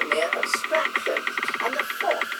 [0.00, 1.26] Things mere abstractions.
[1.64, 2.35] And the fourth,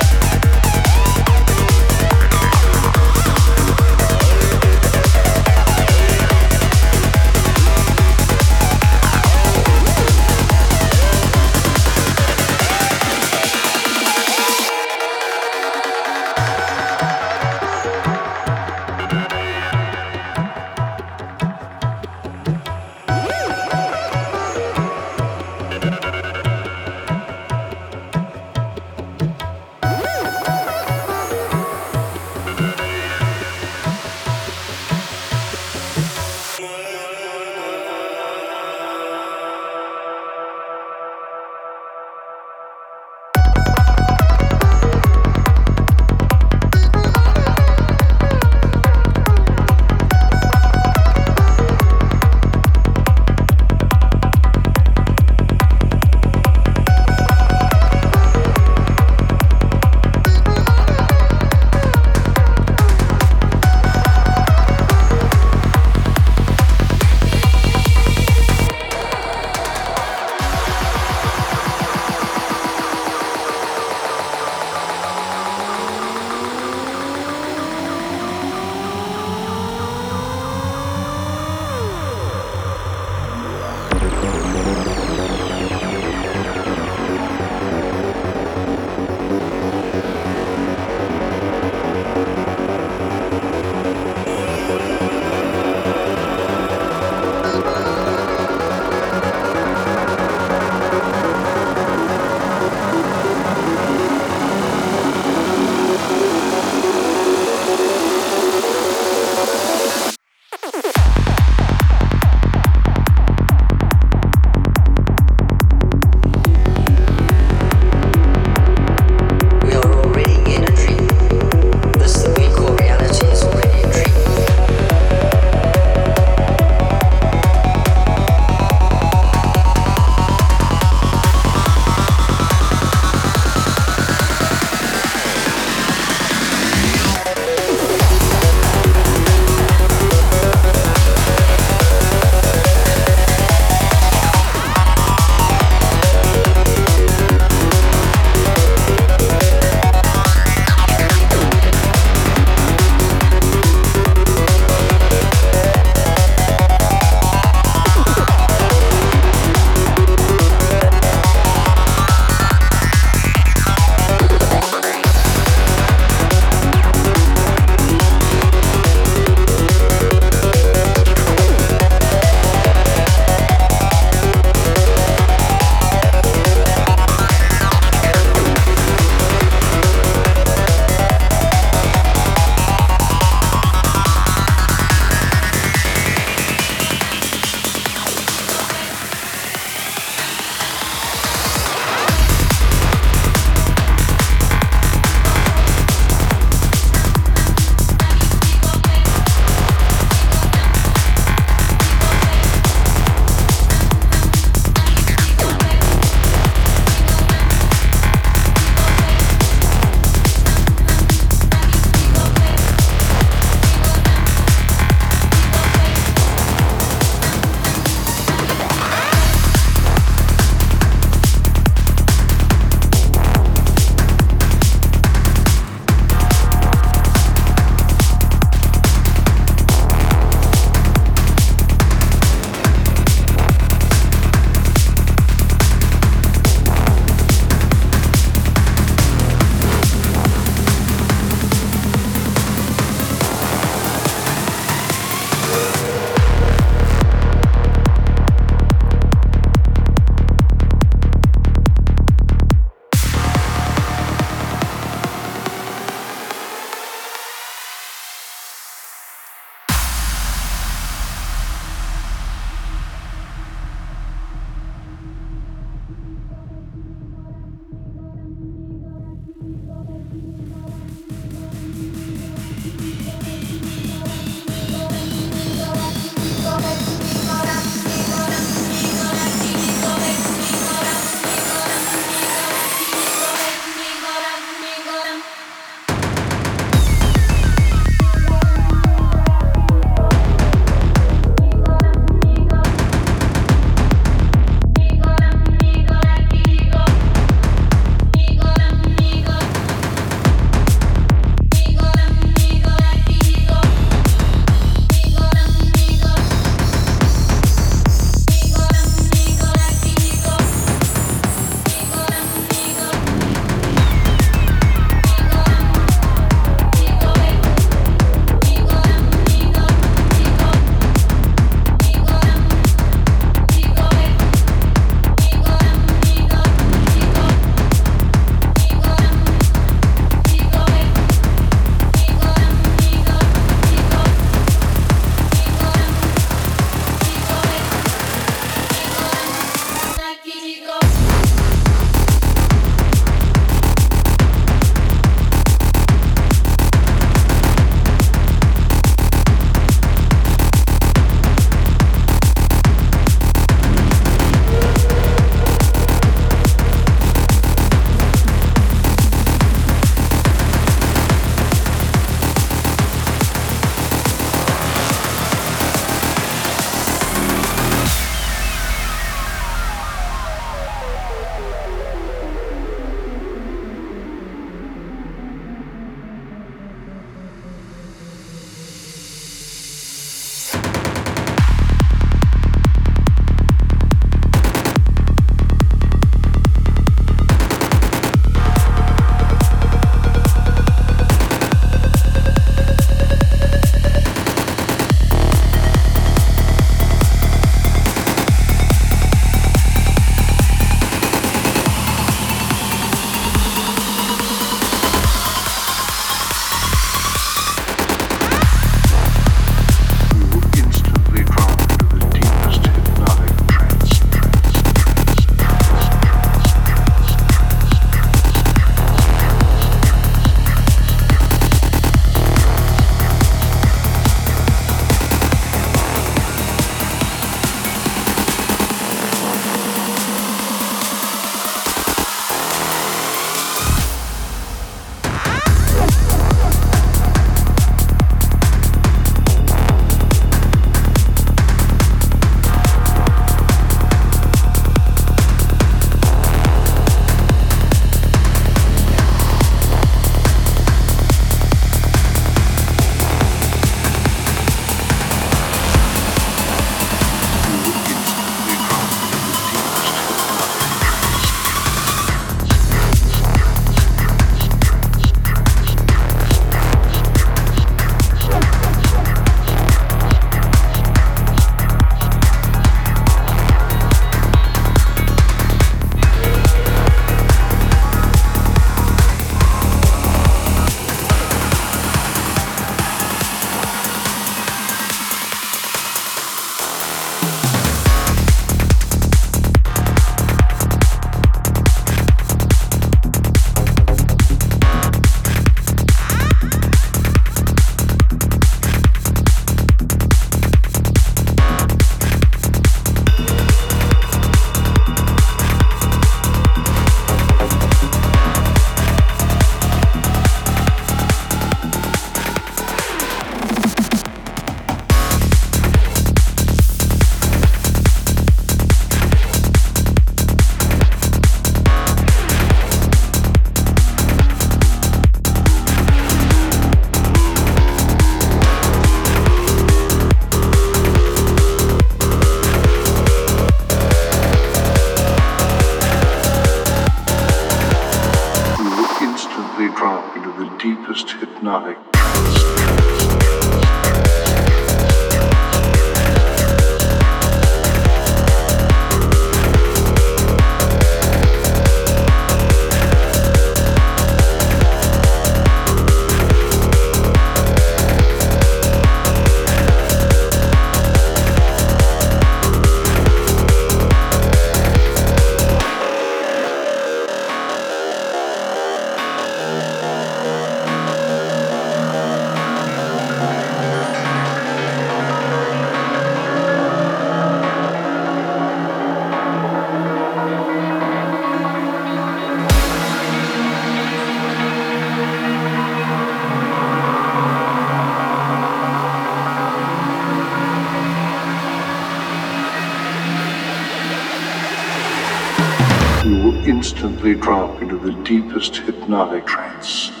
[598.41, 600.00] deepest hypnotic trance.